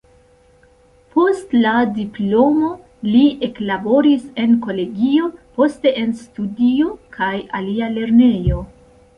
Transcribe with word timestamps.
Post 1.15 1.51
la 1.65 1.73
diplomo 1.97 2.69
li 3.09 3.21
eklaboris 3.49 4.25
en 4.45 4.57
kolegio, 4.65 5.29
poste 5.59 5.95
en 6.05 6.19
studio 6.23 6.91
kaj 7.19 7.33
alia 7.61 7.93
lernejo. 8.01 8.69